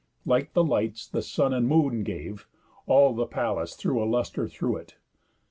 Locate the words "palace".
3.27-3.75